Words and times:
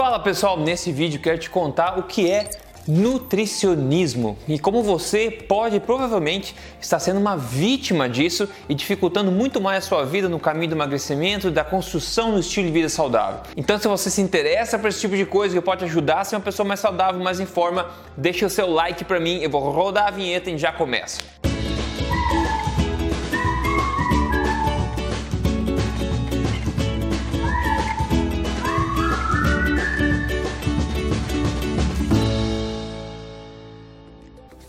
Fala 0.00 0.18
pessoal, 0.18 0.58
nesse 0.58 0.90
vídeo 0.90 1.20
quero 1.20 1.36
te 1.36 1.50
contar 1.50 1.98
o 1.98 2.04
que 2.04 2.30
é 2.30 2.48
nutricionismo 2.88 4.38
e 4.48 4.58
como 4.58 4.82
você 4.82 5.30
pode 5.30 5.78
provavelmente 5.78 6.56
estar 6.80 6.98
sendo 6.98 7.20
uma 7.20 7.36
vítima 7.36 8.08
disso 8.08 8.48
e 8.66 8.74
dificultando 8.74 9.30
muito 9.30 9.60
mais 9.60 9.84
a 9.84 9.86
sua 9.86 10.06
vida 10.06 10.26
no 10.26 10.40
caminho 10.40 10.70
do 10.70 10.74
emagrecimento 10.74 11.48
e 11.48 11.50
da 11.50 11.62
construção 11.62 12.32
do 12.32 12.40
estilo 12.40 12.66
de 12.68 12.72
vida 12.72 12.88
saudável. 12.88 13.42
Então, 13.54 13.78
se 13.78 13.86
você 13.86 14.08
se 14.08 14.22
interessa 14.22 14.78
por 14.78 14.88
esse 14.88 15.00
tipo 15.00 15.14
de 15.14 15.26
coisa 15.26 15.54
que 15.54 15.60
pode 15.60 15.84
ajudar 15.84 16.20
a 16.20 16.24
ser 16.24 16.36
uma 16.36 16.42
pessoa 16.42 16.66
mais 16.66 16.80
saudável, 16.80 17.22
mais 17.22 17.38
em 17.38 17.44
forma, 17.44 17.90
deixa 18.16 18.46
o 18.46 18.50
seu 18.50 18.70
like 18.70 19.04
para 19.04 19.20
mim, 19.20 19.40
eu 19.42 19.50
vou 19.50 19.70
rodar 19.70 20.06
a 20.06 20.10
vinheta 20.10 20.50
e 20.50 20.56
já 20.56 20.72
começa. 20.72 21.20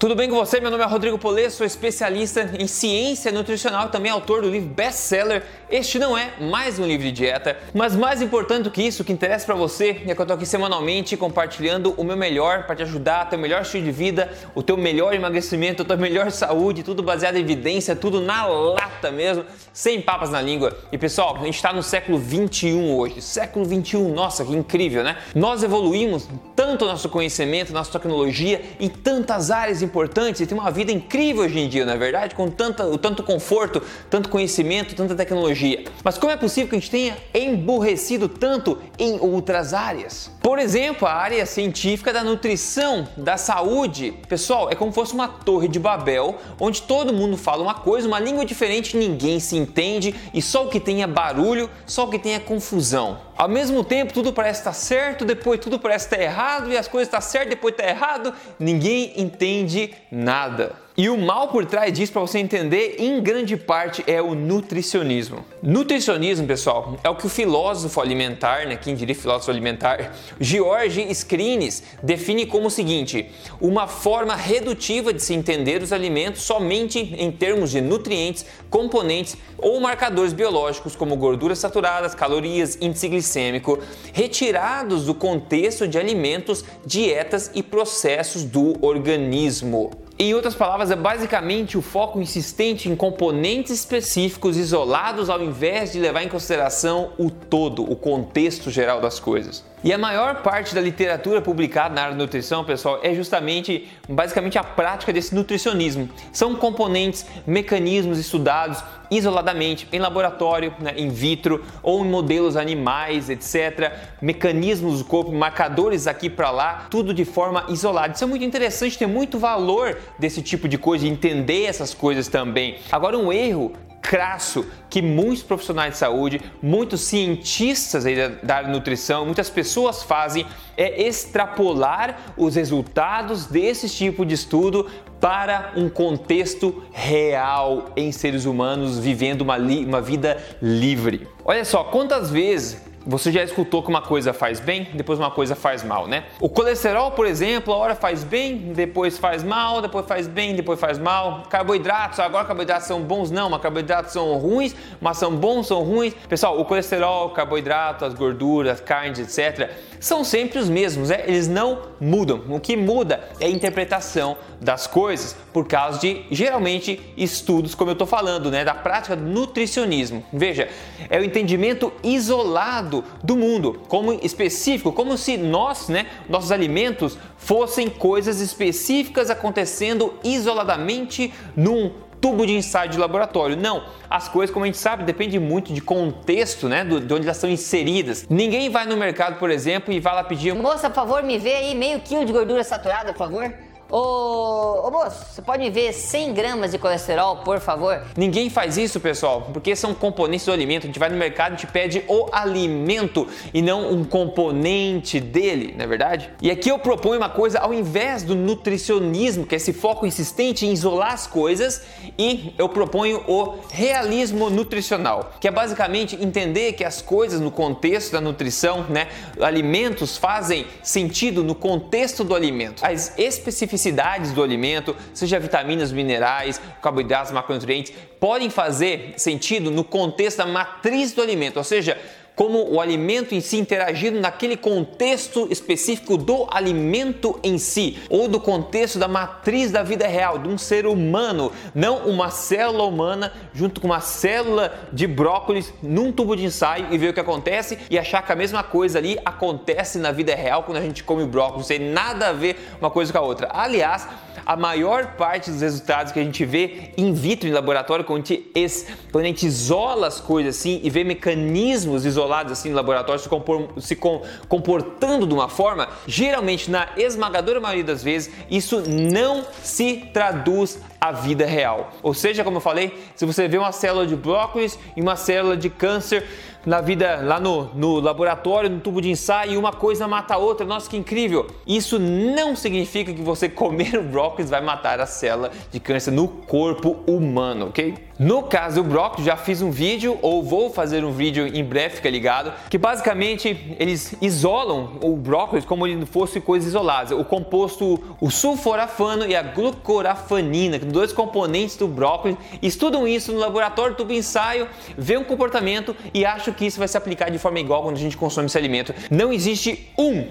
Tudo 0.01 0.15
bem 0.15 0.27
com 0.27 0.35
você? 0.35 0.59
Meu 0.59 0.71
nome 0.71 0.83
é 0.83 0.87
Rodrigo 0.87 1.15
Polê, 1.19 1.47
sou 1.51 1.63
especialista 1.63 2.49
em 2.57 2.65
ciência 2.65 3.31
nutricional 3.31 3.89
também 3.89 4.11
autor 4.11 4.41
do 4.41 4.49
livro 4.49 4.67
best-seller. 4.67 5.43
Este 5.69 5.99
não 5.99 6.17
é 6.17 6.33
mais 6.41 6.79
um 6.79 6.87
livro 6.87 7.05
de 7.05 7.11
dieta, 7.11 7.55
mas 7.71 7.95
mais 7.95 8.19
importante 8.19 8.63
do 8.63 8.71
que 8.71 8.81
isso, 8.81 9.03
o 9.03 9.05
que 9.05 9.13
interessa 9.13 9.45
para 9.45 9.53
você 9.53 9.89
é 9.89 9.93
que 9.93 10.19
eu 10.19 10.23
estou 10.23 10.33
aqui 10.33 10.45
semanalmente 10.47 11.15
compartilhando 11.15 11.93
o 11.97 12.03
meu 12.03 12.17
melhor 12.17 12.63
para 12.63 12.75
te 12.77 12.81
ajudar 12.81 13.29
o 13.31 13.37
melhor 13.37 13.61
estilo 13.61 13.83
de 13.83 13.91
vida, 13.91 14.33
o 14.55 14.63
teu 14.63 14.75
melhor 14.75 15.13
emagrecimento, 15.13 15.83
a 15.83 15.85
tua 15.85 15.95
melhor 15.95 16.31
saúde, 16.31 16.81
tudo 16.81 17.03
baseado 17.03 17.35
em 17.35 17.41
evidência, 17.41 17.95
tudo 17.95 18.19
na 18.19 18.47
lata 18.47 19.11
mesmo, 19.11 19.45
sem 19.71 20.02
papas 20.02 20.31
na 20.31 20.41
língua. 20.41 20.75
E 20.91 20.97
pessoal, 20.97 21.35
a 21.35 21.45
gente 21.45 21.57
está 21.57 21.71
no 21.71 21.83
século 21.83 22.17
21 22.17 22.97
hoje, 22.97 23.21
século 23.21 23.65
21, 23.65 24.11
nossa, 24.15 24.43
que 24.43 24.52
incrível, 24.52 25.03
né? 25.03 25.17
Nós 25.35 25.61
evoluímos 25.61 26.27
tanto 26.55 26.88
nosso 26.88 27.07
conhecimento, 27.07 27.71
nossa 27.71 27.91
tecnologia 27.91 28.63
em 28.80 28.89
tantas 28.89 29.52
áreas 29.52 29.83
importantes 29.92 30.39
e 30.39 30.47
tem 30.47 30.58
uma 30.58 30.72
vida 30.72 30.89
incrível 30.89 31.44
hoje 31.44 31.59
em 31.59 31.67
dia, 31.67 31.86
não 31.86 31.92
é 31.92 31.97
verdade? 31.97 32.34
Com 32.34 32.50
tanta, 32.50 32.97
tanto 32.97 33.23
conforto, 33.23 33.81
tanto 34.09 34.30
conhecimento, 34.30 34.95
tanta 34.95 35.14
tecnologia. 35.14 35.83
Mas 36.02 36.17
como 36.17 36.31
é 36.31 36.38
possível 36.38 36.70
que 36.70 36.75
a 36.78 36.80
gente 36.80 36.89
tenha 36.89 37.17
emburrecido 37.33 38.30
tanto 38.30 38.78
em 38.98 39.20
outras 39.20 39.73
áreas? 39.73 40.31
Por 40.42 40.58
exemplo, 40.58 41.06
a 41.06 41.14
área 41.14 41.45
científica 41.45 42.14
da 42.14 42.23
nutrição, 42.23 43.06
da 43.17 43.36
saúde. 43.36 44.14
Pessoal, 44.30 44.72
é 44.72 44.75
como 44.75 44.92
se 44.92 44.95
fosse 44.95 45.14
uma 45.14 45.28
torre 45.28 45.67
de 45.67 45.80
Babel, 45.80 46.38
onde 46.59 46.81
todo 46.83 47.14
mundo 47.14 47.36
fala 47.36 47.61
uma 47.61 47.73
coisa, 47.73 48.08
uma 48.08 48.20
língua 48.20 48.45
diferente, 48.45 48.95
ninguém 48.95 49.39
se 49.39 49.58
entende 49.58 50.16
e 50.33 50.42
só 50.42 50.66
o 50.66 50.70
que 50.70 50.80
tem 50.80 51.03
é 51.03 51.08
barulho, 51.08 51.70
só 51.86 52.05
o 52.05 52.09
que 52.09 52.17
tem 52.17 52.33
é 52.36 52.39
confusão. 52.39 53.20
Ao 53.42 53.50
mesmo 53.50 53.84
tempo, 53.84 54.14
tudo 54.14 54.31
parece 54.31 54.59
estar 54.59 54.73
certo, 54.73 55.25
depois 55.25 55.59
tudo 55.59 55.80
parece 55.80 56.06
estar 56.06 56.22
errado 56.22 56.72
e 56.72 56.78
as 56.78 56.88
coisas 56.88 57.08
estão 57.08 57.20
certas, 57.20 57.50
depois 57.50 57.73
está 57.73 57.88
errado. 57.88 58.31
Ninguém 58.59 59.20
entende 59.20 59.95
nada. 60.11 60.73
E 61.02 61.09
o 61.09 61.17
mal 61.17 61.47
por 61.47 61.66
trás 61.66 61.91
disso, 61.91 62.13
para 62.13 62.21
você 62.21 62.38
entender, 62.38 62.97
em 62.99 63.19
grande 63.23 63.57
parte 63.57 64.03
é 64.05 64.21
o 64.21 64.35
nutricionismo. 64.35 65.43
Nutricionismo, 65.59 66.45
pessoal, 66.45 66.95
é 67.03 67.09
o 67.09 67.16
que 67.16 67.25
o 67.25 67.30
filósofo 67.30 67.99
alimentar, 67.99 68.67
né, 68.67 68.75
quem 68.75 68.93
diria 68.93 69.16
filósofo 69.16 69.49
alimentar, 69.49 70.13
George 70.39 71.02
Skrines, 71.09 71.81
define 72.03 72.45
como 72.45 72.67
o 72.67 72.69
seguinte: 72.69 73.31
uma 73.59 73.88
forma 73.88 74.35
redutiva 74.35 75.11
de 75.11 75.23
se 75.23 75.33
entender 75.33 75.81
os 75.81 75.91
alimentos 75.91 76.43
somente 76.43 76.99
em 76.99 77.31
termos 77.31 77.71
de 77.71 77.81
nutrientes, 77.81 78.45
componentes 78.69 79.36
ou 79.58 79.80
marcadores 79.80 80.33
biológicos 80.33 80.95
como 80.95 81.15
gorduras 81.15 81.58
saturadas, 81.58 82.13
calorias, 82.13 82.77
índice 82.80 83.08
glicêmico, 83.08 83.80
retirados 84.13 85.08
do 85.08 85.15
contexto 85.15 85.88
de 85.88 85.97
alimentos, 85.97 86.63
dietas 86.86 87.49
e 87.55 87.63
processos 87.63 88.43
do 88.43 88.75
organismo. 88.86 90.00
Em 90.23 90.36
outras 90.36 90.53
palavras, 90.53 90.91
é 90.91 90.95
basicamente 90.95 91.80
o 91.80 91.81
foco 91.81 92.22
insistente 92.22 92.87
em 92.87 92.95
componentes 92.95 93.71
específicos 93.71 94.55
isolados 94.55 95.32
ao 95.32 95.42
invés 95.42 95.93
de 95.93 95.99
levar 95.99 96.21
em 96.21 96.30
consideração 96.30 97.14
o 97.17 97.32
todo, 97.32 97.82
o 97.92 97.95
contexto 97.95 98.70
geral 98.70 99.02
das 99.02 99.20
coisas. 99.20 99.65
E 99.83 99.92
a 99.92 99.97
maior 99.97 100.43
parte 100.43 100.75
da 100.75 100.81
literatura 100.81 101.42
publicada 101.42 101.95
na 101.95 102.02
área 102.02 102.14
de 102.14 102.19
nutrição, 102.19 102.64
pessoal, 102.64 102.99
é 103.02 103.15
justamente, 103.15 103.89
basicamente 104.08 104.55
a 104.59 104.64
prática 104.64 105.11
desse 105.11 105.33
nutricionismo. 105.33 106.08
São 106.31 106.53
componentes, 106.55 107.25
mecanismos 107.47 108.20
estudados 108.20 108.83
isoladamente 109.09 109.87
em 109.91 109.97
laboratório, 109.97 110.71
né, 110.80 110.93
in 110.97 111.09
vitro 111.09 111.65
ou 111.81 112.05
em 112.05 112.08
modelos 112.08 112.55
animais, 112.55 113.27
etc. 113.27 113.91
Mecanismos 114.21 114.99
do 114.99 115.05
corpo, 115.05 115.31
marcadores 115.31 116.05
aqui 116.05 116.30
para 116.30 116.52
lá, 116.52 116.86
tudo 116.91 117.11
de 117.11 117.25
forma 117.25 117.65
isolada. 117.67 118.14
Isso 118.14 118.23
é 118.23 118.27
muito 118.27 118.45
interessante, 118.45 118.99
tem 118.99 119.08
muito 119.08 119.39
valor 119.39 119.97
desse 120.20 120.43
tipo 120.43 120.67
de 120.67 120.77
coisa, 120.77 121.08
entender 121.08 121.65
essas 121.65 121.91
coisas 121.91 122.27
também. 122.27 122.77
Agora, 122.91 123.17
um 123.17 123.33
erro 123.33 123.73
crasso 124.02 124.66
que 124.89 125.02
muitos 125.02 125.44
profissionais 125.44 125.94
de 125.94 126.00
saúde, 126.00 126.42
muitos 126.62 127.02
cientistas 127.02 128.04
da 128.44 128.63
de 128.63 128.72
nutrição, 128.72 129.25
muitas 129.25 129.50
pessoas 129.50 130.04
fazem 130.04 130.45
é 130.75 131.07
extrapolar 131.07 132.34
os 132.36 132.56
resultados 132.56 133.45
desse 133.45 133.88
tipo 133.88 134.25
de 134.25 134.34
estudo 134.34 134.89
para 135.19 135.74
um 135.75 135.88
contexto 135.88 136.84
real 136.92 137.92
em 137.95 138.12
seres 138.12 138.45
humanos 138.45 138.98
vivendo 138.98 139.42
uma, 139.42 139.57
uma 139.57 140.01
vida 140.01 140.42
livre. 140.62 141.28
Olha 141.45 141.63
só, 141.63 141.83
quantas 141.83 142.31
vezes 142.31 142.81
você 143.06 143.31
já 143.31 143.44
escutou 143.44 143.81
que 143.81 143.89
uma 143.89 144.01
coisa 144.01 144.34
faz 144.34 144.60
bem, 144.60 144.89
depois 144.94 145.18
uma 145.18 145.31
coisa 145.31 145.56
faz 145.56 145.84
mal, 145.84 146.07
né? 146.07 146.25
O 146.39 146.50
colesterol, 146.50 147.12
por 147.12 147.25
exemplo, 147.25 147.74
a 147.74 147.78
hora 147.78 147.95
faz 147.95 148.24
bem, 148.24 148.74
depois 148.74 149.18
faz 149.18 149.44
mal, 149.44 149.81
depois 149.81 150.06
faz 150.06 150.28
bem, 150.28 150.56
depois 150.56 150.80
faz 150.80 150.98
mal. 150.98 151.44
Carboidratos, 151.50 152.19
agora 152.19 152.45
carboidratos 152.45 152.88
são 152.88 153.01
bons, 153.01 153.31
não, 153.31 153.50
mas 153.50 153.62
carboidratos 153.62 154.13
são 154.13 154.38
ruins, 154.38 154.75
mas 155.00 155.18
são 155.18 155.36
bons, 155.36 155.68
são 155.68 155.81
ruins. 155.84 156.13
Pessoal, 156.28 156.60
o 156.60 156.66
colesterol, 156.66 157.31
carboidrato, 157.31 158.06
as 158.06 158.13
gorduras, 158.13 158.80
carnes, 158.80 159.19
etc 159.19 159.72
são 160.01 160.24
sempre 160.24 160.57
os 160.57 160.68
mesmos, 160.68 161.10
né? 161.10 161.24
eles 161.28 161.48
não 161.48 161.84
mudam. 162.00 162.42
O 162.50 162.60
que 162.60 162.75
muda 162.75 163.30
é 163.39 163.45
a 163.45 163.50
interpretação 163.50 164.36
das 164.60 164.88
coisas 164.88 165.36
por 165.54 165.68
causa 165.68 166.00
de 166.00 166.25
geralmente 166.31 167.00
estudos, 167.16 167.75
como 167.75 167.92
eu 167.92 167.94
estou 167.94 168.07
falando, 168.07 168.50
né, 168.50 168.66
da 168.66 168.74
prática 168.74 169.16
do 169.16 169.24
nutricionismo. 169.24 170.25
Veja, 170.34 170.68
é 171.07 171.19
o 171.19 171.24
entendimento 171.24 171.94
isolado 172.04 173.04
do 173.24 173.38
mundo, 173.38 173.81
como 173.88 174.13
específico, 174.13 174.92
como 174.92 175.18
se 175.18 175.38
nós, 175.38 175.88
né, 175.88 176.07
nossos 176.28 176.51
alimentos 176.51 177.18
fossem 177.38 177.88
coisas 177.88 178.42
específicas 178.42 179.30
acontecendo 179.30 180.16
isoladamente 180.24 181.31
num 181.56 181.92
tubo 182.21 182.45
de 182.45 182.54
ensaio 182.54 182.89
de 182.89 182.98
laboratório. 182.98 183.57
Não, 183.57 183.83
as 184.09 184.30
coisas, 184.30 184.54
como 184.54 184.63
a 184.63 184.68
gente 184.68 184.77
sabe, 184.77 185.04
depende 185.04 185.39
muito 185.39 185.74
de 185.74 185.81
contexto, 185.81 186.69
né, 186.69 186.86
de 186.86 187.13
onde 187.13 187.25
elas 187.25 187.38
são 187.38 187.50
inseridas. 187.50 188.27
Ninguém 188.30 188.69
vai 188.69 188.86
no 188.86 188.95
mercado, 188.95 189.39
por 189.39 189.50
exemplo, 189.50 189.92
e 189.92 190.00
vai 190.00 190.13
lá 190.13 190.24
pedir... 190.24 190.54
Moça, 190.54 190.89
por 190.89 190.95
favor, 190.95 191.24
me 191.24 191.38
vê 191.39 191.56
aí 191.56 191.75
meio 191.75 192.00
quilo 192.00 192.24
de 192.24 192.31
gordura 192.31 192.63
saturada, 192.63 193.12
por 193.12 193.19
favor. 193.19 193.51
Ô, 193.94 194.88
ô 194.88 194.89
moço, 194.89 195.25
você 195.29 195.41
pode 195.41 195.62
me 195.62 195.69
ver 195.69 195.91
100 195.91 196.33
gramas 196.33 196.71
de 196.71 196.77
colesterol, 196.77 197.39
por 197.39 197.59
favor? 197.59 198.01
Ninguém 198.15 198.50
faz 198.50 198.77
isso, 198.77 199.01
pessoal, 199.01 199.50
porque 199.51 199.75
são 199.75 199.94
componentes 199.94 200.45
do 200.45 200.53
alimento. 200.53 200.83
A 200.83 200.88
gente 200.88 200.97
vai 200.97 201.09
no 201.09 201.18
mercado 201.18 201.56
e 201.56 201.57
te 201.57 201.68
pede 201.68 202.01
o 202.07 202.29
alimento 202.31 203.27
e 203.53 203.62
não 203.62 203.91
um 203.91 204.06
componente 204.06 205.19
dele, 205.19 205.74
não 205.77 205.83
é 205.83 205.88
verdade? 205.89 206.29
E 206.41 206.50
aqui 206.50 206.69
eu 206.69 206.79
proponho 206.79 207.18
uma 207.19 207.27
coisa 207.27 207.59
ao 207.59 207.74
invés 207.74 208.24
do 208.24 208.33
nutricionismo, 208.33 209.45
que 209.45 209.56
é 209.56 209.57
esse 209.57 209.74
foco 209.74 210.06
insistente 210.06 210.65
em 210.65 210.71
isolar 210.71 211.12
as 211.12 211.27
coisas, 211.27 211.81
e 212.18 212.56
eu 212.57 212.69
proponho 212.69 213.21
o 213.27 213.56
realismo 213.69 214.50
nutricional, 214.50 215.31
que 215.38 215.50
é 215.50 215.51
basicamente 215.51 216.15
entender 216.15 216.73
que 216.73 216.85
as 216.85 217.01
coisas 217.01 217.41
no 217.41 217.51
contexto 217.51 218.13
da 218.13 218.21
nutrição, 218.21 218.85
né, 218.88 219.09
alimentos 219.41 220.15
fazem 220.15 220.65
sentido 220.81 221.44
no 221.44 221.53
contexto 221.53 222.23
do 222.23 222.33
alimento. 222.33 222.85
As 222.85 223.19
especificidades 223.19 223.81
especificidades 223.81 224.31
do 224.31 224.44
alimento, 224.44 224.95
seja 225.13 225.39
vitaminas, 225.39 225.92
minerais, 225.92 226.62
carboidratos, 226.81 227.31
macronutrientes, 227.31 227.94
podem 228.19 228.50
fazer 228.50 229.13
sentido 229.18 229.72
no 229.72 229.83
contexto 229.83 230.38
da 230.38 230.45
matriz 230.45 231.12
do 231.13 231.22
alimento, 231.22 231.57
ou 231.57 231.63
seja, 231.63 231.98
como 232.36 232.72
o 232.72 232.80
alimento 232.80 233.36
em 233.36 233.42
si 233.42 233.57
interagindo 233.57 234.19
naquele 234.19 234.57
contexto 234.57 235.48
específico 235.51 236.18
do 236.18 236.48
alimento 236.50 237.39
em 237.44 237.57
si, 237.57 238.00
ou 238.10 238.28
do 238.28 238.39
contexto 238.39 238.98
da 238.98 239.07
matriz 239.07 239.72
da 239.72 239.83
vida 239.83 240.07
real, 240.07 240.39
de 240.39 240.48
um 240.48 240.57
ser 240.57 240.86
humano, 240.86 241.51
não 241.75 242.07
uma 242.07 242.30
célula 242.30 242.83
humana 242.86 243.33
junto 243.54 243.80
com 243.80 243.88
uma 243.88 244.00
célula 244.00 244.74
de 244.92 245.06
brócolis 245.06 245.74
num 245.83 246.12
tubo 246.12 246.36
de 246.36 246.45
ensaio 246.45 246.88
e 246.89 246.98
ver 246.98 247.10
o 247.10 247.13
que 247.13 247.19
acontece 247.19 247.78
e 247.89 248.00
achar 248.00 248.25
que 248.25 248.31
a 248.31 248.36
mesma 248.36 248.63
coisa 248.63 248.98
ali 248.98 249.19
acontece 249.24 250.00
na 250.00 250.12
vida 250.12 250.33
real 250.33 250.63
quando 250.63 250.78
a 250.78 250.81
gente 250.81 251.04
come 251.04 251.25
brócolis, 251.25 251.69
não 251.69 251.78
tem 251.78 251.92
nada 251.92 252.30
a 252.30 252.33
ver 252.33 252.57
uma 252.80 252.89
coisa 252.89 253.12
com 253.12 253.19
a 253.19 253.22
outra. 253.22 253.50
Aliás, 253.51 254.07
a 254.45 254.56
maior 254.56 255.16
parte 255.16 255.51
dos 255.51 255.62
resultados 255.62 256.12
que 256.12 256.19
a 256.19 256.24
gente 256.24 256.44
vê 256.45 256.92
in 256.98 257.13
vitro 257.13 257.48
em 257.48 257.51
laboratório, 257.51 258.04
quando 258.04 258.24
a 258.24 258.28
gente, 258.28 258.88
quando 259.12 259.25
a 259.25 259.28
gente 259.28 259.45
isola 259.45 260.07
as 260.07 260.19
coisas 260.19 260.57
assim 260.57 260.80
e 260.83 260.89
vê 260.89 261.04
mecanismos 261.04 262.06
isolados 262.06 262.31
assim 262.39 262.69
no 262.69 262.75
laboratório 262.75 263.22
se, 263.22 263.30
compor, 263.30 263.69
se 263.78 263.95
com, 263.95 264.22
comportando 264.48 265.28
de 265.28 265.33
uma 265.33 265.50
forma, 265.50 265.88
geralmente 266.07 266.69
na 266.69 266.89
esmagadora 266.98 267.60
maioria 267.60 267.83
das 267.83 268.04
vezes 268.04 268.33
isso 268.50 268.83
não 268.88 269.45
se 269.62 270.10
traduz 270.13 270.80
à 271.01 271.12
vida 271.12 271.48
real. 271.48 271.89
Ou 272.03 272.13
seja, 272.13 272.44
como 272.44 272.57
eu 272.57 272.62
falei, 272.62 272.95
se 273.15 273.25
você 273.25 273.48
vê 273.48 273.57
uma 273.57 273.71
célula 273.71 274.06
de 274.06 274.15
brócolis 274.15 274.77
e 274.95 275.01
uma 275.01 275.15
célula 275.15 275.57
de 275.57 275.68
câncer 275.68 276.24
na 276.65 276.80
vida 276.80 277.21
lá 277.24 277.39
no, 277.39 277.74
no 277.74 278.00
laboratório, 278.00 278.69
no 278.69 278.80
tubo 278.80 279.01
de 279.01 279.09
ensaio, 279.09 279.53
e 279.53 279.57
uma 279.57 279.74
coisa 279.74 280.07
mata 280.07 280.36
a 280.36 280.38
outra. 280.38 280.65
Nossa, 280.65 280.89
que 280.89 280.98
incrível! 280.98 281.48
Isso 281.65 281.98
não 281.98 282.56
significa 282.56 283.12
que 283.12 283.21
você 283.21 283.50
comer 283.50 283.98
o 283.98 284.03
brócolis 284.03 284.50
vai 284.50 284.62
matar 284.62 285.00
a 285.00 285.06
célula 285.06 285.51
de 285.71 285.80
câncer 285.80 286.12
no 286.12 286.27
corpo 286.27 287.00
humano, 287.07 287.69
ok? 287.69 287.95
No 288.19 288.44
caso 288.44 288.83
do 288.83 288.88
brócolis, 288.88 289.25
já 289.25 289.36
fiz 289.36 289.63
um 289.63 289.71
vídeo 289.71 290.19
ou 290.21 290.44
vou 290.44 290.69
fazer 290.69 291.04
um 291.04 291.12
vídeo 291.12 291.47
em 291.47 291.63
breve, 291.63 291.95
fica 291.95 292.09
ligado, 292.09 292.54
que 292.69 292.77
basicamente 292.77 293.75
eles 293.80 294.13
isolam 294.21 295.00
o 295.01 295.15
brócolis 295.15 295.65
como 295.65 295.88
se 295.88 296.06
fosse 296.06 296.39
coisas 296.39 296.69
isoladas. 296.69 297.18
O 297.18 297.25
composto, 297.25 298.00
o 298.21 298.30
sulforafano 298.30 299.25
e 299.25 299.36
a 299.36 299.42
glucorafanina, 299.42 300.77
dois 300.91 301.13
componentes 301.13 301.75
do 301.75 301.88
brócolis, 301.88 302.38
estudam 302.61 303.07
isso 303.07 303.31
no 303.31 303.39
laboratório, 303.39 303.95
tubo 303.95 304.13
ensaio, 304.13 304.67
vê 304.97 305.17
um 305.17 305.23
comportamento 305.23 305.95
e 306.13 306.25
acho 306.25 306.53
que 306.53 306.65
isso 306.65 306.79
vai 306.79 306.88
se 306.88 306.97
aplicar 306.97 307.29
de 307.29 307.39
forma 307.39 307.59
igual 307.59 307.83
quando 307.83 307.95
a 307.95 307.99
gente 307.99 308.17
consome 308.17 308.47
esse 308.47 308.57
alimento. 308.57 308.93
Não 309.09 309.31
existe 309.31 309.89
um 309.97 310.27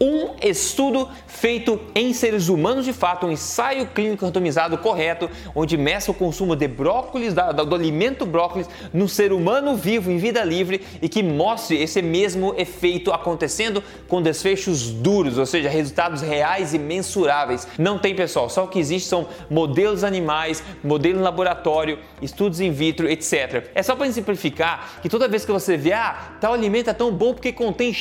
um 0.00 0.30
estudo 0.42 1.08
feito 1.26 1.80
em 1.94 2.12
seres 2.12 2.48
humanos 2.48 2.84
de 2.84 2.92
fato, 2.92 3.26
um 3.26 3.32
ensaio 3.32 3.86
clínico 3.86 4.24
randomizado 4.24 4.78
correto, 4.78 5.30
onde 5.54 5.76
meça 5.76 6.10
o 6.10 6.14
consumo 6.14 6.54
de 6.54 6.68
brócolis, 6.68 7.34
do 7.34 7.74
alimento 7.74 8.24
brócolis, 8.24 8.68
no 8.92 9.08
ser 9.08 9.32
humano 9.32 9.76
vivo 9.76 10.10
em 10.10 10.18
vida 10.18 10.42
livre 10.44 10.84
e 11.02 11.08
que 11.08 11.22
mostre 11.22 11.80
esse 11.80 12.00
mesmo 12.02 12.54
efeito 12.56 13.12
acontecendo 13.12 13.82
com 14.06 14.22
desfechos 14.22 14.90
duros, 14.90 15.38
ou 15.38 15.46
seja, 15.46 15.68
resultados 15.68 16.22
reais 16.22 16.74
e 16.74 16.78
mensuráveis. 16.78 17.66
Não 17.78 17.98
tem, 17.98 18.14
pessoal, 18.14 18.48
só 18.48 18.64
o 18.64 18.68
que 18.68 18.78
existe 18.78 19.08
são 19.08 19.28
modelos 19.50 20.04
animais, 20.04 20.62
modelo 20.82 21.18
em 21.18 21.22
laboratório, 21.22 21.98
estudos 22.22 22.60
in 22.60 22.70
vitro, 22.70 23.08
etc. 23.08 23.70
É 23.74 23.82
só 23.82 23.94
para 23.96 24.10
simplificar 24.10 25.00
que 25.02 25.08
toda 25.08 25.28
vez 25.28 25.44
que 25.44 25.52
você 25.52 25.76
vê, 25.76 25.92
ah, 25.92 26.32
tal 26.40 26.52
alimento 26.52 26.90
é 26.90 26.92
tão 26.92 27.10
bom 27.10 27.32
porque 27.32 27.52
contém 27.52 27.92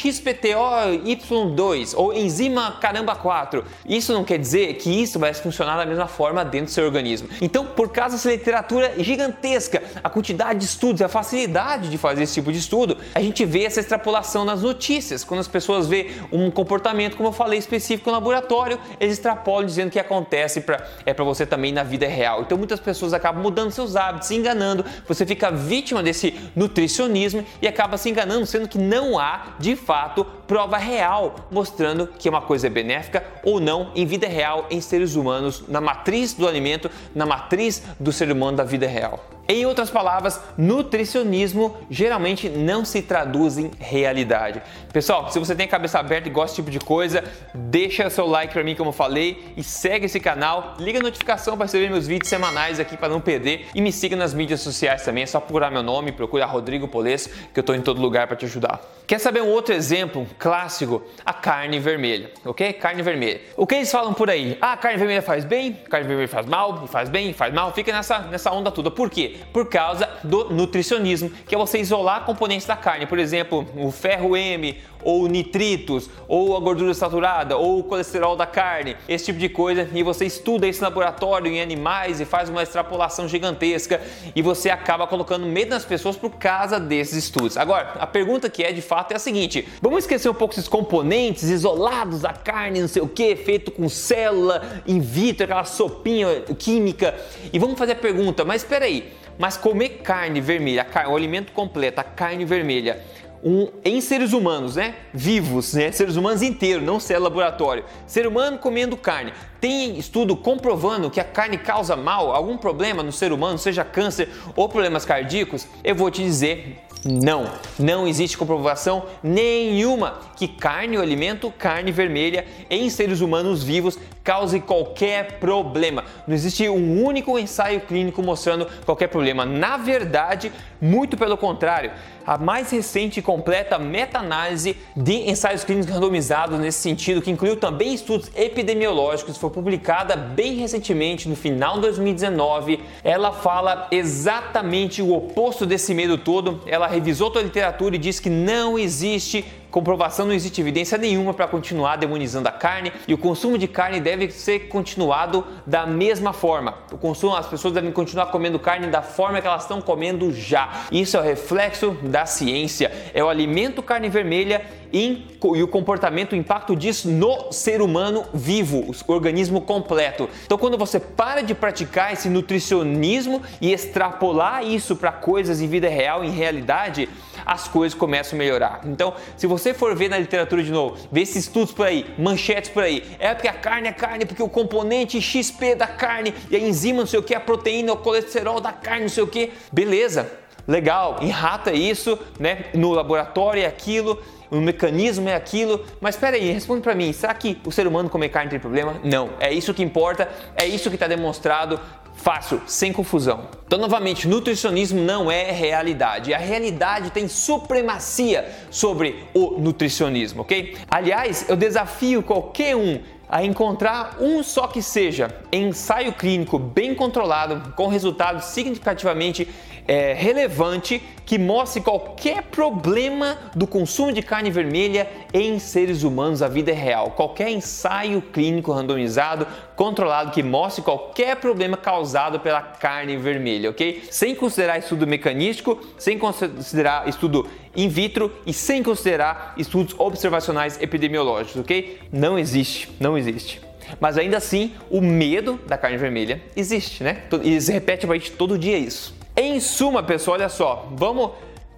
XPTO-Y2, 1.87 1.93
ou 1.95 2.13
enzima 2.13 2.73
caramba 2.79 3.15
4. 3.15 3.63
Isso 3.87 4.13
não 4.13 4.23
quer 4.23 4.37
dizer 4.37 4.73
que 4.75 4.89
isso 4.89 5.19
vai 5.19 5.33
funcionar 5.33 5.77
da 5.77 5.85
mesma 5.85 6.07
forma 6.07 6.43
dentro 6.43 6.67
do 6.67 6.71
seu 6.71 6.85
organismo. 6.85 7.29
Então, 7.41 7.65
por 7.65 7.89
causa 7.89 8.15
dessa 8.15 8.29
literatura 8.29 8.93
gigantesca, 8.97 9.81
a 10.03 10.09
quantidade 10.09 10.59
de 10.59 10.65
estudos, 10.65 11.01
a 11.01 11.07
facilidade 11.07 11.89
de 11.89 11.97
fazer 11.97 12.23
esse 12.23 12.33
tipo 12.35 12.51
de 12.51 12.57
estudo, 12.57 12.97
a 13.13 13.21
gente 13.21 13.45
vê 13.45 13.63
essa 13.63 13.79
extrapolação 13.79 14.43
nas 14.43 14.61
notícias. 14.61 15.23
Quando 15.23 15.39
as 15.39 15.47
pessoas 15.47 15.87
vê 15.87 16.11
um 16.31 16.49
comportamento, 16.49 17.15
como 17.15 17.29
eu 17.29 17.33
falei, 17.33 17.59
específico 17.59 18.09
no 18.09 18.15
laboratório, 18.15 18.79
eles 18.99 19.13
extrapolam 19.13 19.65
dizendo 19.65 19.91
que 19.91 19.99
acontece 19.99 20.61
pra, 20.61 20.85
é 21.05 21.13
para 21.13 21.23
você 21.23 21.45
também 21.45 21.71
na 21.71 21.83
vida 21.83 22.07
real. 22.07 22.41
Então, 22.41 22.57
muitas 22.57 22.79
pessoas 22.79 23.13
acabam 23.13 23.41
mudando 23.41 23.71
seus 23.71 23.95
hábitos, 23.95 24.27
se 24.27 24.35
enganando, 24.35 24.85
você 25.07 25.25
fica 25.25 25.51
vítima 25.51 26.01
desse 26.01 26.33
nutricionismo 26.55 27.45
e 27.61 27.67
acaba 27.67 27.97
se 27.97 28.09
enganando, 28.09 28.45
sendo 28.45 28.67
que 28.67 28.77
não 28.77 29.17
há, 29.17 29.55
de 29.59 29.75
fato, 29.75 30.25
prova 30.47 30.77
real 30.77 31.35
mostrando 31.51 32.07
que 32.07 32.29
uma 32.29 32.41
coisa 32.41 32.67
é 32.67 32.69
benéfica 32.69 33.23
ou 33.43 33.59
não 33.59 33.91
em 33.95 34.05
vida 34.05 34.27
real 34.27 34.65
em 34.69 34.79
seres 34.81 35.15
humanos, 35.15 35.63
na 35.67 35.81
matriz 35.81 36.33
do 36.33 36.47
alimento, 36.47 36.89
na 37.13 37.25
matriz 37.25 37.83
do 37.99 38.11
ser 38.11 38.31
humano 38.31 38.57
da 38.57 38.63
vida 38.63 38.87
real. 38.87 39.36
Em 39.49 39.65
outras 39.65 39.89
palavras, 39.89 40.41
nutricionismo 40.57 41.77
geralmente 41.89 42.49
não 42.49 42.83
se 42.83 43.01
traduz 43.01 43.57
em 43.57 43.71
realidade. 43.79 44.61
Pessoal, 44.91 45.31
se 45.31 45.39
você 45.39 45.55
tem 45.55 45.65
a 45.65 45.69
cabeça 45.69 45.99
aberta 45.99 46.27
e 46.27 46.31
gosta 46.31 46.47
desse 46.47 46.55
tipo 46.57 46.69
de 46.69 46.79
coisa, 46.79 47.23
deixa 47.53 48.09
seu 48.09 48.27
like 48.27 48.51
para 48.51 48.63
mim, 48.63 48.75
como 48.75 48.89
eu 48.89 48.93
falei, 48.93 49.53
e 49.55 49.63
segue 49.63 50.07
esse 50.07 50.19
canal, 50.19 50.75
liga 50.79 50.99
a 50.99 51.01
notificação 51.01 51.55
para 51.55 51.65
receber 51.65 51.89
meus 51.89 52.05
vídeos 52.07 52.27
semanais 52.27 52.77
aqui 52.77 52.97
para 52.97 53.07
não 53.07 53.21
perder 53.21 53.67
e 53.73 53.79
me 53.79 53.91
siga 53.91 54.17
nas 54.17 54.33
mídias 54.33 54.59
sociais 54.59 55.03
também. 55.03 55.23
É 55.23 55.25
só 55.25 55.39
procurar 55.39 55.71
meu 55.71 55.83
nome, 55.83 56.11
procura 56.11 56.45
Rodrigo 56.45 56.87
Polesso, 56.87 57.29
que 57.53 57.59
eu 57.59 57.61
estou 57.61 57.75
em 57.75 57.81
todo 57.81 58.01
lugar 58.01 58.27
para 58.27 58.35
te 58.35 58.45
ajudar. 58.45 58.81
Quer 59.07 59.19
saber 59.19 59.41
um 59.41 59.47
outro 59.47 59.73
exemplo 59.73 60.27
clássico? 60.37 61.01
A 61.25 61.31
carne 61.31 61.79
vermelha, 61.79 62.31
ok? 62.43 62.73
Carne 62.73 63.01
vermelha. 63.01 63.39
O 63.55 63.65
que 63.65 63.75
eles 63.75 63.89
falam 63.89 64.13
por 64.13 64.29
aí? 64.29 64.57
Ah, 64.59 64.75
carne 64.75 64.97
vermelha 64.97 65.21
faz 65.21 65.45
bem, 65.45 65.71
carne 65.71 66.05
vermelha 66.05 66.27
faz 66.27 66.45
mal, 66.45 66.85
faz 66.87 67.07
bem, 67.07 67.31
faz 67.31 67.53
mal. 67.53 67.71
Fica 67.71 67.93
nessa, 67.93 68.19
nessa 68.19 68.51
onda 68.51 68.69
toda. 68.69 68.91
Por 68.91 69.09
quê? 69.09 69.36
Por 69.51 69.67
causa 69.67 70.09
do 70.23 70.49
nutricionismo, 70.49 71.29
que 71.29 71.55
é 71.55 71.57
você 71.57 71.79
isolar 71.79 72.25
componentes 72.25 72.67
da 72.67 72.75
carne, 72.75 73.05
por 73.05 73.19
exemplo, 73.19 73.67
o 73.75 73.91
ferro 73.91 74.35
M, 74.35 74.77
ou 75.03 75.27
nitritos, 75.27 76.09
ou 76.27 76.57
a 76.57 76.59
gordura 76.59 76.93
saturada, 76.93 77.55
ou 77.55 77.79
o 77.79 77.83
colesterol 77.83 78.35
da 78.35 78.45
carne, 78.45 78.97
esse 79.07 79.25
tipo 79.25 79.39
de 79.39 79.49
coisa, 79.49 79.89
e 79.93 80.03
você 80.03 80.25
estuda 80.25 80.67
esse 80.67 80.81
laboratório 80.81 81.51
em 81.51 81.61
animais 81.61 82.19
e 82.19 82.25
faz 82.25 82.49
uma 82.49 82.63
extrapolação 82.63 83.27
gigantesca 83.27 84.01
e 84.35 84.41
você 84.41 84.69
acaba 84.69 85.07
colocando 85.07 85.45
medo 85.45 85.69
nas 85.69 85.85
pessoas 85.85 86.17
por 86.17 86.31
causa 86.31 86.79
desses 86.79 87.25
estudos. 87.25 87.57
Agora, 87.57 87.93
a 87.99 88.07
pergunta 88.07 88.49
que 88.49 88.63
é 88.63 88.71
de 88.71 88.81
fato 88.81 89.11
é 89.11 89.15
a 89.15 89.19
seguinte: 89.19 89.67
vamos 89.81 89.99
esquecer 89.99 90.29
um 90.29 90.33
pouco 90.33 90.53
esses 90.53 90.67
componentes 90.67 91.43
isolados 91.43 92.21
da 92.21 92.33
carne, 92.33 92.81
não 92.81 92.87
sei 92.87 93.01
o 93.01 93.07
que, 93.07 93.35
feito 93.35 93.71
com 93.71 93.87
célula 93.87 94.61
in 94.85 94.99
vitro, 94.99 95.45
aquela 95.45 95.63
sopinha 95.63 96.41
química, 96.57 97.15
e 97.53 97.59
vamos 97.59 97.77
fazer 97.77 97.93
a 97.93 97.95
pergunta, 97.95 98.43
mas 98.43 98.63
espera 98.63 98.85
aí, 98.85 99.13
mas 99.37 99.57
comer 99.57 100.01
carne 100.03 100.41
vermelha, 100.41 100.85
o 101.09 101.15
alimento 101.15 101.51
completo, 101.51 101.99
a 101.99 102.03
carne 102.03 102.45
vermelha, 102.45 103.03
um, 103.43 103.67
em 103.85 104.01
seres 104.01 104.33
humanos, 104.33 104.75
né? 104.75 104.95
Vivos, 105.13 105.73
né? 105.73 105.91
Seres 105.91 106.15
humanos 106.15 106.41
inteiros, 106.41 106.83
não 106.83 106.99
ser 106.99 107.19
laboratório. 107.19 107.85
Ser 108.05 108.25
humano 108.25 108.57
comendo 108.57 108.97
carne. 108.97 109.31
Tem 109.61 109.97
estudo 109.97 110.35
comprovando 110.35 111.09
que 111.09 111.19
a 111.19 111.23
carne 111.23 111.57
causa 111.57 111.95
mal, 111.95 112.31
algum 112.31 112.57
problema 112.57 113.03
no 113.03 113.11
ser 113.11 113.31
humano, 113.31 113.57
seja 113.57 113.83
câncer 113.83 114.29
ou 114.55 114.67
problemas 114.67 115.05
cardíacos? 115.05 115.67
Eu 115.83 115.95
vou 115.95 116.09
te 116.09 116.23
dizer 116.23 116.83
não, 117.05 117.49
não 117.77 118.07
existe 118.07 118.37
comprovação 118.37 119.05
nenhuma 119.23 120.19
que 120.35 120.47
carne 120.47 120.97
ou 120.97 121.03
alimento, 121.03 121.53
carne 121.57 121.91
vermelha 121.91 122.45
em 122.69 122.89
seres 122.89 123.21
humanos 123.21 123.63
vivos 123.63 123.97
cause 124.27 124.59
qualquer 124.59 125.39
problema. 125.39 126.03
Não 126.27 126.35
existe 126.35 126.67
um 126.67 127.01
único 127.01 127.39
ensaio 127.39 127.79
clínico 127.79 128.21
mostrando 128.21 128.67
qualquer 128.85 129.07
problema. 129.07 129.45
Na 129.45 129.77
verdade, 129.77 130.51
muito 130.81 131.15
pelo 131.15 131.37
contrário, 131.37 131.91
a 132.25 132.37
mais 132.37 132.69
recente 132.69 133.21
e 133.21 133.23
completa 133.23 133.79
meta-análise 133.79 134.75
de 134.97 135.29
ensaios 135.29 135.63
clínicos 135.63 135.89
randomizados 135.89 136.59
nesse 136.59 136.79
sentido, 136.79 137.21
que 137.21 137.31
incluiu 137.31 137.55
também 137.55 137.93
estudos 137.93 138.29
epidemiológicos, 138.35 139.37
foi 139.37 139.49
publicada 139.49 140.17
bem 140.17 140.55
recentemente, 140.55 141.29
no 141.29 141.35
final 141.37 141.75
de 141.75 141.81
2019. 141.83 142.81
Ela 143.05 143.31
fala 143.31 143.87
exatamente 143.91 145.01
o 145.01 145.15
oposto 145.15 145.65
desse 145.65 145.93
medo 145.93 146.17
todo. 146.17 146.61
Ela 146.65 146.85
revisou 146.85 147.29
toda 147.29 147.39
a 147.39 147.47
literatura 147.47 147.95
e 147.95 147.99
diz 147.99 148.19
que 148.19 148.29
não 148.29 148.77
existe 148.77 149.45
comprovação, 149.71 150.25
não 150.25 150.33
existe 150.33 150.61
evidência 150.61 150.97
nenhuma 150.97 151.33
para 151.33 151.47
continuar 151.47 151.97
demonizando 151.97 152.47
a 152.47 152.51
carne 152.51 152.91
e 153.07 153.13
o 153.13 153.17
consumo 153.17 153.57
de 153.57 153.67
carne 153.67 153.99
deve 153.99 154.31
ser 154.31 154.67
continuado 154.67 155.45
da 155.65 155.85
mesma 155.85 156.33
forma. 156.33 156.75
O 156.91 156.97
consumo, 156.97 157.35
as 157.35 157.47
pessoas 157.47 157.73
devem 157.73 157.91
continuar 157.91 158.27
comendo 158.27 158.59
carne 158.59 158.87
da 158.87 159.01
forma 159.01 159.41
que 159.41 159.47
elas 159.47 159.63
estão 159.63 159.81
comendo 159.81 160.33
já. 160.33 160.85
Isso 160.91 161.17
é 161.17 161.19
o 161.19 161.23
reflexo 161.23 161.91
da 162.03 162.25
ciência, 162.25 162.91
é 163.13 163.23
o 163.23 163.29
alimento 163.29 163.83
carne 163.83 164.09
vermelha 164.09 164.65
e 164.91 165.25
o 165.41 165.67
comportamento, 165.67 166.33
o 166.33 166.35
impacto 166.35 166.75
disso 166.75 167.09
no 167.09 167.51
ser 167.51 167.81
humano 167.81 168.25
vivo, 168.33 168.93
o 169.07 169.11
organismo 169.13 169.61
completo. 169.61 170.29
Então, 170.45 170.57
quando 170.57 170.77
você 170.77 170.99
para 170.99 171.41
de 171.41 171.53
praticar 171.53 172.13
esse 172.13 172.29
nutricionismo 172.29 173.41
e 173.61 173.71
extrapolar 173.71 174.65
isso 174.65 174.95
para 174.95 175.11
coisas 175.11 175.61
em 175.61 175.67
vida 175.67 175.87
real, 175.87 176.23
em 176.23 176.31
realidade, 176.31 177.09
as 177.45 177.67
coisas 177.67 177.97
começam 177.97 178.37
a 178.37 178.39
melhorar. 178.39 178.81
Então, 178.85 179.13
se 179.37 179.47
você 179.47 179.73
for 179.73 179.95
ver 179.95 180.09
na 180.09 180.17
literatura 180.17 180.63
de 180.63 180.71
novo, 180.71 180.97
ver 181.11 181.21
esses 181.21 181.45
estudos 181.45 181.73
por 181.73 181.85
aí, 181.85 182.05
manchetes 182.17 182.69
por 182.69 182.83
aí, 182.83 183.03
é 183.19 183.33
porque 183.33 183.47
a 183.47 183.53
carne 183.53 183.87
é 183.87 183.93
carne, 183.93 184.25
porque 184.25 184.43
o 184.43 184.49
componente 184.49 185.21
XP 185.21 185.75
da 185.75 185.87
carne 185.87 186.33
e 186.49 186.55
a 186.55 186.59
enzima, 186.59 186.99
não 186.99 187.07
sei 187.07 187.19
o 187.19 187.23
que, 187.23 187.33
a 187.33 187.39
proteína, 187.39 187.93
o 187.93 187.97
colesterol 187.97 188.59
da 188.59 188.71
carne, 188.71 189.03
não 189.03 189.09
sei 189.09 189.23
o 189.23 189.27
que, 189.27 189.51
beleza. 189.71 190.46
Legal, 190.67 191.19
enrata 191.21 191.71
isso, 191.71 192.19
né? 192.39 192.65
No 192.73 192.91
laboratório 192.91 193.63
é 193.63 193.65
aquilo, 193.65 194.21
o 194.51 194.57
mecanismo 194.57 195.29
é 195.29 195.35
aquilo, 195.35 195.85
mas 196.01 196.15
espera 196.15 196.35
aí, 196.35 196.51
responde 196.51 196.81
para 196.81 196.93
mim, 196.93 197.11
será 197.13 197.33
que 197.33 197.57
o 197.65 197.71
ser 197.71 197.87
humano 197.87 198.09
comer 198.09 198.29
carne 198.29 198.49
tem 198.49 198.59
problema? 198.59 198.95
Não, 199.03 199.29
é 199.39 199.53
isso 199.53 199.73
que 199.73 199.83
importa, 199.83 200.29
é 200.55 200.65
isso 200.65 200.89
que 200.89 200.95
está 200.95 201.07
demonstrado 201.07 201.79
Fácil, 202.17 202.59
sem 202.65 202.91
confusão. 202.91 203.47
Então, 203.65 203.77
novamente, 203.77 204.27
nutricionismo 204.27 204.99
não 204.99 205.29
é 205.29 205.51
realidade. 205.51 206.33
A 206.33 206.37
realidade 206.37 207.11
tem 207.11 207.27
supremacia 207.27 208.49
sobre 208.71 209.23
o 209.35 209.51
nutricionismo, 209.59 210.41
ok? 210.41 210.75
Aliás, 210.89 211.45
eu 211.47 211.55
desafio 211.55 212.23
qualquer 212.23 212.75
um 212.75 212.99
a 213.29 213.43
encontrar 213.43 214.17
um 214.19 214.41
só 214.41 214.67
que 214.67 214.81
seja 214.81 215.33
ensaio 215.51 216.13
clínico 216.13 216.57
bem 216.57 216.95
controlado, 216.95 217.73
com 217.73 217.87
resultados 217.87 218.45
significativamente 218.45 219.47
é, 219.87 220.13
relevante 220.13 221.01
que 221.25 221.37
mostre 221.37 221.81
qualquer 221.81 222.43
problema 222.43 223.37
do 223.55 223.65
consumo 223.65 224.11
de 224.11 224.21
carne 224.21 224.49
vermelha 224.49 225.09
em 225.33 225.59
seres 225.59 226.03
humanos 226.03 226.41
à 226.41 226.47
vida 226.47 226.73
real. 226.73 227.11
Qualquer 227.11 227.49
ensaio 227.49 228.21
clínico 228.21 228.71
randomizado, 228.71 229.47
controlado 229.75 230.31
que 230.31 230.43
mostre 230.43 230.83
qualquer 230.83 231.37
problema 231.37 231.77
causado 231.77 232.39
pela 232.39 232.61
carne 232.61 233.17
vermelha, 233.17 233.69
ok? 233.69 234.03
Sem 234.11 234.35
considerar 234.35 234.77
estudo 234.77 235.07
mecanístico, 235.07 235.79
sem 235.97 236.17
considerar 236.17 237.07
estudo 237.07 237.47
in 237.77 237.87
vitro 237.87 238.33
e 238.45 238.51
sem 238.51 238.81
considerar 238.81 239.53
estudos 239.55 239.95
observacionais 239.97 240.81
epidemiológicos, 240.81 241.61
ok? 241.61 241.99
Não 242.11 242.37
existe, 242.37 242.89
não 242.99 243.17
existe. 243.17 243.61
Mas 243.99 244.17
ainda 244.17 244.35
assim, 244.37 244.73
o 244.89 244.99
medo 244.99 245.59
da 245.67 245.77
carne 245.77 245.97
vermelha 245.97 246.41
existe, 246.55 247.03
né? 247.03 247.23
E 247.43 247.61
se 247.61 247.71
repete 247.71 248.05
pra 248.05 248.15
gente 248.15 248.31
todo 248.31 248.57
dia 248.57 248.77
isso. 248.77 249.15
Em 249.35 249.59
suma, 249.59 250.01
pessoal, 250.01 250.35
olha 250.35 250.49
só, 250.49 250.89
vamos 250.93 251.31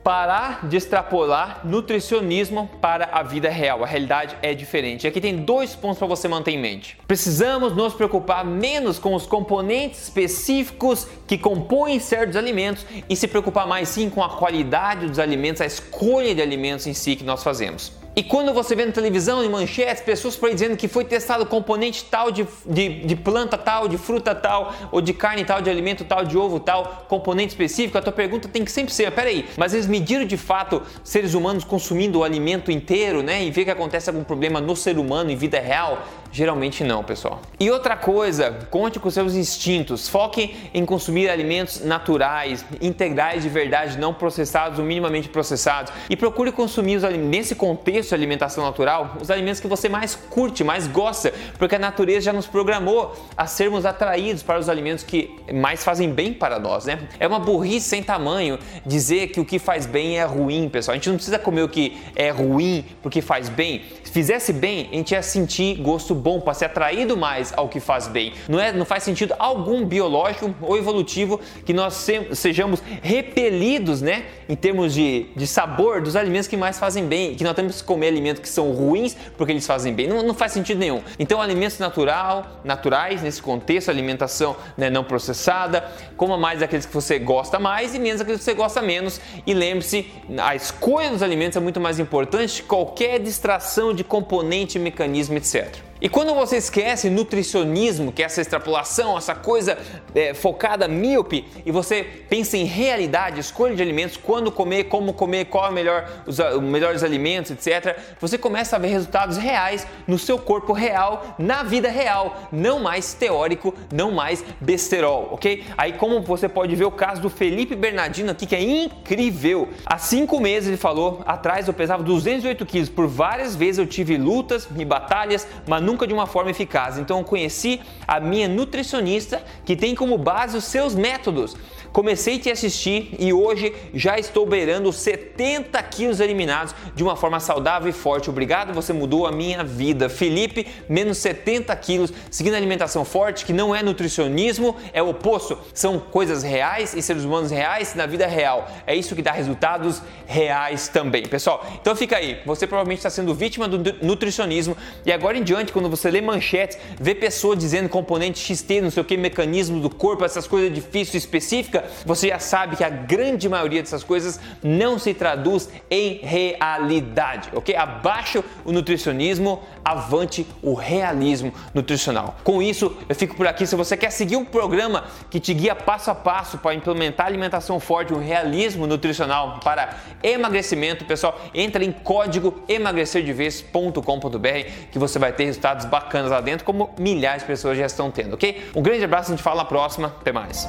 parar 0.04 0.68
de 0.68 0.78
extrapolar 0.78 1.62
nutricionismo 1.64 2.70
para 2.82 3.06
a 3.12 3.24
vida 3.24 3.50
real. 3.50 3.84
A 3.84 3.88
realidade 3.88 4.36
é 4.42 4.54
diferente. 4.54 5.08
Aqui 5.08 5.20
tem 5.20 5.38
dois 5.38 5.76
pontos 5.76 6.00
para 6.00 6.08
você 6.08 6.28
manter 6.28 6.52
em 6.52 6.60
mente. 6.60 6.98
Precisamos 7.08 7.76
nos 7.76 7.94
preocupar 7.94 8.46
menos 8.46 8.98
com 8.98 9.14
os 9.14 9.26
componentes 9.26 10.04
específicos 10.04 11.08
que 11.28 11.38
compõem 11.38 12.00
certos 12.00 12.36
alimentos 12.36 12.86
e 13.10 13.16
se 13.16 13.28
preocupar 13.28 13.68
mais 13.68 13.90
sim 13.90 14.10
com 14.10 14.24
a 14.24 14.30
qualidade 14.30 15.08
dos 15.08 15.20
alimentos, 15.20 15.62
a 15.62 15.66
escolha 15.66 16.34
de 16.34 16.42
alimentos 16.42 16.88
em 16.88 16.94
si 16.94 17.16
que 17.16 17.24
nós 17.24 17.44
fazemos. 17.44 17.92
E 18.20 18.24
quando 18.24 18.54
você 18.54 18.76
vê 18.76 18.86
na 18.86 18.92
televisão, 18.92 19.42
em 19.42 19.48
manchetes, 19.48 20.04
pessoas 20.04 20.36
por 20.36 20.50
aí 20.50 20.54
dizendo 20.54 20.76
que 20.76 20.90
foi 20.90 21.06
testado 21.06 21.46
componente 21.46 22.04
tal 22.04 22.30
de, 22.30 22.46
de, 22.66 23.06
de, 23.06 23.16
planta 23.16 23.58
tal, 23.58 23.88
de 23.88 23.98
fruta 23.98 24.36
tal, 24.36 24.76
ou 24.92 25.00
de 25.00 25.14
carne 25.14 25.46
tal, 25.46 25.62
de 25.62 25.70
alimento 25.70 26.04
tal, 26.04 26.26
de 26.26 26.38
ovo 26.38 26.60
tal, 26.60 27.06
componente 27.08 27.54
específico, 27.54 27.98
a 27.98 28.02
tua 28.02 28.12
pergunta 28.12 28.50
tem 28.50 28.66
que 28.66 28.74
sempre 28.74 28.94
ser, 28.94 29.10
peraí, 29.14 29.46
mas 29.56 29.74
eles 29.74 29.88
mediram 29.88 30.26
de 30.26 30.36
fato 30.36 30.82
seres 31.02 31.34
humanos 31.34 31.64
consumindo 31.64 32.20
o 32.20 32.24
alimento 32.26 32.70
inteiro, 32.70 33.24
né? 33.24 33.42
E 33.42 33.52
ver 33.52 33.64
que 33.64 33.72
acontece 33.72 34.10
algum 34.10 34.26
problema 34.26 34.60
no 34.60 34.76
ser 34.76 34.98
humano 34.98 35.32
em 35.32 35.38
vida 35.38 35.58
real? 35.58 36.06
Geralmente 36.32 36.84
não, 36.84 37.04
pessoal. 37.04 37.42
E 37.60 37.72
outra 37.72 37.98
coisa, 37.98 38.52
conte 38.70 39.00
com 39.00 39.10
seus 39.10 39.34
instintos. 39.34 40.08
Foque 40.08 40.56
em 40.74 40.86
consumir 40.86 41.30
alimentos 41.30 41.84
naturais, 41.84 42.64
integrais 42.80 43.44
de 43.44 43.50
verdade, 43.50 43.98
não 43.98 44.14
processados 44.14 44.78
ou 44.78 44.86
minimamente 44.86 45.28
processados. 45.28 45.92
E 46.10 46.16
procure 46.16 46.52
consumir 46.52 46.98
os 46.98 47.04
nesse 47.18 47.56
contexto 47.56 48.10
de 48.10 48.16
alimentação 48.16 48.64
natural, 48.64 49.18
os 49.20 49.32
alimentos 49.32 49.60
que 49.60 49.68
você 49.68 49.90
mais 49.90 50.16
curte, 50.16 50.64
mais 50.64 50.88
gosta, 50.88 51.34
porque 51.58 51.76
a 51.76 51.80
natureza 51.80 52.22
já 52.22 52.34
nos 52.34 52.46
programou 52.46 53.16
a 53.36 53.48
sermos 53.48 53.86
atraídos 53.86 54.44
para 54.44 54.60
os 54.60 54.70
alimentos 54.70 55.04
que 55.04 55.36
mais 55.52 55.84
fazem 55.84 56.12
bem 56.12 56.32
para 56.34 56.60
nós, 56.60 56.86
né? 56.86 57.08
É 57.20 57.28
uma 57.28 57.40
burrice 57.40 57.90
sem 57.90 58.04
tamanho 58.04 58.60
dizer 58.86 59.28
que 59.28 59.40
o 59.40 59.46
que 59.46 59.58
faz 59.58 59.86
bem 59.86 60.20
é 60.20 60.26
ruim, 60.26 60.70
pessoal. 60.70 60.94
A 60.94 60.98
gente 60.98 61.10
não 61.10 61.16
precisa 61.16 61.40
comer 61.40 61.64
o 61.64 61.70
que 61.70 61.98
é 62.16 62.30
ruim 62.30 62.86
porque 63.02 63.22
faz 63.22 63.50
bem. 63.50 63.82
Se 64.04 64.12
fizesse 64.12 64.54
bem, 64.54 64.90
a 64.92 64.96
gente 64.96 65.12
ia 65.12 65.22
sentir 65.22 65.76
gosto 65.82 66.19
bom, 66.20 66.40
para 66.40 66.54
ser 66.54 66.66
atraído 66.66 67.18
mais 67.18 67.54
ao 67.56 67.68
que 67.68 67.80
faz 67.80 68.08
bem. 68.08 68.34
Não, 68.48 68.60
é, 68.60 68.72
não 68.72 68.86
faz 68.86 69.04
sentido 69.04 69.34
algum 69.40 69.86
biológico 69.86 70.54
ou 70.62 70.78
evolutivo 70.78 71.40
que 71.66 71.74
nós 71.74 71.94
se, 71.94 72.36
sejamos 72.36 72.82
repelidos, 73.02 74.02
né, 74.02 74.26
em 74.48 74.56
termos 74.56 74.94
de, 74.94 75.28
de 75.36 75.48
sabor 75.48 76.02
dos 76.02 76.16
alimentos 76.16 76.48
que 76.48 76.58
mais 76.58 76.80
fazem 76.80 77.06
bem, 77.06 77.36
que 77.36 77.44
nós 77.44 77.54
temos 77.54 77.82
que 77.82 77.88
comer 77.88 78.08
alimentos 78.08 78.42
que 78.42 78.50
são 78.50 78.72
ruins 78.72 79.16
porque 79.38 79.52
eles 79.52 79.66
fazem 79.66 79.94
bem. 79.94 80.08
Não, 80.08 80.24
não 80.24 80.34
faz 80.34 80.52
sentido 80.52 80.80
nenhum. 80.80 81.02
Então, 81.18 81.42
alimentos 81.42 81.80
natural, 81.80 82.60
naturais 82.64 83.22
nesse 83.22 83.42
contexto, 83.42 83.90
alimentação 83.90 84.56
né, 84.78 84.90
não 84.90 85.04
processada, 85.04 85.90
coma 86.18 86.38
mais 86.38 86.62
aqueles 86.62 86.86
que 86.86 86.94
você 86.94 87.20
gosta 87.20 87.60
mais 87.60 87.96
e 87.96 88.00
menos 88.00 88.22
aqueles 88.22 88.40
que 88.40 88.46
você 88.46 88.54
gosta 88.54 88.82
menos. 88.82 89.20
E 89.46 89.54
lembre-se, 89.54 90.12
a 90.38 90.56
escolha 90.56 91.10
dos 91.10 91.24
alimentos 91.24 91.58
é 91.58 91.60
muito 91.60 91.80
mais 91.80 92.00
importante 92.00 92.62
que 92.62 92.68
qualquer 92.68 93.20
distração 93.20 93.94
de 93.94 94.04
componente, 94.04 94.80
mecanismo, 94.80 95.38
etc. 95.38 95.89
E 96.02 96.08
quando 96.08 96.34
você 96.34 96.56
esquece 96.56 97.10
nutricionismo, 97.10 98.14
que 98.14 98.24
é 98.24 98.26
essa 98.26 98.40
extrapolação, 98.40 99.18
essa 99.18 99.36
coisa 99.36 99.78
é, 100.16 100.34
focada 100.34 100.88
míope, 100.88 101.46
e 101.66 101.72
você 101.72 102.04
pensa 102.30 102.56
em 102.56 102.64
realidade, 102.64 103.42
escolha 103.42 103.76
de 103.76 103.82
alimentos, 103.82 104.16
quando 104.16 104.50
comer, 104.50 104.86
como 104.86 105.12
comer, 105.12 105.46
qual 105.46 105.66
é 105.66 105.70
o 105.70 105.74
melhor, 105.74 106.24
os, 106.26 106.40
os 106.40 106.62
melhores 106.62 107.04
alimentos, 107.04 107.52
etc., 107.52 107.98
você 108.18 108.38
começa 108.38 108.78
a 108.78 108.80
ver 108.80 108.88
resultados 108.88 109.36
reais 109.36 109.86
no 110.08 110.18
seu 110.18 110.38
corpo 110.38 110.72
real, 110.72 111.36
na 111.38 111.64
vida 111.64 111.90
real, 111.90 112.48
não 112.50 112.80
mais 112.80 113.14
teórico, 113.14 113.74
não 113.94 114.10
mais 114.10 114.44
besterol, 114.62 115.30
ok? 115.34 115.66
Aí, 115.78 115.94
como 115.94 116.22
você 116.22 116.48
pode 116.48 116.76
ver 116.78 116.86
o 116.86 116.92
caso 116.92 117.22
do 117.22 117.30
Felipe 117.30 117.76
Bernardino 117.76 118.32
aqui, 118.32 118.46
que 118.46 118.56
é 118.56 118.62
incrível. 118.62 119.68
Há 119.86 119.98
cinco 119.98 120.40
meses 120.40 120.70
ele 120.70 120.78
falou, 120.78 121.22
atrás 121.26 121.68
eu 121.68 121.74
pesava 121.74 122.04
208 122.04 122.66
quilos, 122.66 122.88
por 122.88 123.06
várias 123.06 123.54
vezes 123.54 123.80
eu 123.80 123.86
tive 123.86 124.18
lutas 124.18 124.66
e 124.78 124.86
batalhas, 124.86 125.46
mas 125.68 125.89
nunca 125.90 126.06
de 126.06 126.14
uma 126.14 126.28
forma 126.28 126.52
eficaz. 126.52 127.00
Então 127.00 127.18
eu 127.18 127.24
conheci 127.24 127.82
a 128.08 128.20
minha 128.20 128.48
nutricionista 128.48 129.44
que 129.66 129.76
tem 129.76 129.96
como 129.96 130.18
base 130.18 130.56
os 130.56 130.66
seus 130.66 130.94
métodos. 130.94 131.56
Comecei 131.92 132.36
a 132.36 132.40
te 132.40 132.52
assistir 132.52 133.16
e 133.18 133.34
hoje 133.34 133.74
já 133.94 134.20
estou 134.20 134.46
beirando 134.46 134.94
70 134.94 135.82
quilos 135.84 136.20
eliminados 136.20 136.76
de 136.94 137.04
uma 137.04 137.16
forma 137.16 137.40
saudável 137.40 137.90
e 137.90 137.92
forte. 137.92 138.30
Obrigado, 138.30 138.74
você 138.74 138.94
mudou 138.94 139.26
a 139.26 139.32
minha 139.32 139.64
vida. 139.64 140.08
Felipe, 140.08 140.68
menos 140.88 141.18
70 141.18 141.76
quilos, 141.78 142.14
seguindo 142.30 142.54
alimentação 142.54 143.04
forte, 143.04 143.44
que 143.44 143.52
não 143.52 143.76
é 143.76 143.82
nutricionismo, 143.82 144.76
é 144.94 145.02
o 145.02 145.10
oposto. 145.10 145.58
São 145.74 146.00
coisas 146.00 146.44
reais 146.44 146.94
e 146.94 147.02
seres 147.02 147.24
humanos 147.24 147.50
reais 147.50 147.96
na 147.96 148.06
vida 148.06 148.28
real. 148.28 148.70
É 148.86 148.96
isso 148.96 149.16
que 149.16 149.22
dá 149.24 149.32
resultados 149.32 150.02
reais 150.28 150.88
também. 150.90 151.24
Pessoal, 151.24 151.66
então 151.82 151.96
fica 151.96 152.18
aí. 152.18 152.40
Você 152.46 152.68
provavelmente 152.68 153.00
está 153.00 153.10
sendo 153.10 153.34
vítima 153.34 153.68
do 153.68 153.80
nutricionismo 154.06 154.78
e 155.04 155.12
agora 155.12 155.38
em 155.38 155.44
diante, 155.44 155.74
quando 155.80 155.90
você 155.90 156.12
lê 156.12 156.20
manchetes, 156.20 156.78
vê 157.00 157.16
pessoas 157.16 157.58
dizendo 157.58 157.88
componente 157.88 158.38
XT, 158.38 158.82
não 158.82 158.92
sei 158.92 159.02
o 159.02 159.06
que, 159.06 159.16
mecanismo 159.16 159.80
do 159.80 159.90
corpo, 159.90 160.26
essas 160.26 160.46
coisas 160.46 160.74
difíceis 160.74 161.24
específicas, 161.24 161.84
você 162.06 162.28
já 162.28 162.40
sabe 162.40 162.76
que 162.76 162.84
a 162.84 162.90
grande 162.90 163.48
maioria 163.48 163.82
dessas 163.82 164.04
coisas 164.04 164.42
não 164.62 165.00
se 165.00 165.14
traduz 165.14 165.70
em 165.90 166.20
realidade, 166.22 167.48
ok? 167.54 167.74
Abaixo 167.78 168.44
o 168.66 168.74
nutricionismo, 168.74 169.64
avante 169.86 170.46
o 170.62 170.74
realismo 170.74 171.54
nutricional. 171.74 172.36
Com 172.44 172.62
isso, 172.62 172.98
eu 173.08 173.16
fico 173.16 173.38
por 173.38 173.48
aqui. 173.48 173.66
Se 173.66 173.78
você 173.78 173.96
quer 173.96 174.12
seguir 174.12 174.36
um 174.36 174.44
programa 174.44 175.06
que 175.30 175.40
te 175.40 175.54
guia 175.54 175.74
passo 175.74 176.12
a 176.12 176.16
passo 176.16 176.58
para 176.58 176.76
implementar 176.76 177.26
alimentação 177.26 177.80
forte, 177.80 178.14
um 178.14 178.20
realismo 178.20 178.86
nutricional 178.86 179.62
para 179.64 179.96
emagrecimento, 180.22 181.06
pessoal, 181.06 181.40
entra 181.54 181.86
em 181.86 181.94
código 181.94 182.62
emagrecerdevez.com.br 182.68 184.90
que 184.92 185.00
você 185.00 185.18
vai 185.18 185.32
ter 185.32 185.46
resultados 185.46 185.69
resultados 185.70 185.86
bacanas 185.86 186.32
lá 186.32 186.42
dentro, 186.42 186.66
como 186.66 186.90
milhares 186.98 187.42
de 187.42 187.48
pessoas 187.48 187.78
já 187.78 187.86
estão 187.86 188.10
tendo, 188.12 188.34
ok? 188.34 188.72
Um 188.76 188.82
grande 188.82 189.04
abraço, 189.04 189.32
a 189.32 189.36
gente 189.36 189.44
fala 189.44 189.58
na 189.58 189.66
próxima, 189.66 190.14
até 190.20 190.32
mais. 190.32 190.68